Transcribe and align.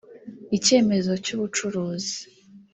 icyemezo 0.57 1.11
cy’ubucuruzi 1.23 2.17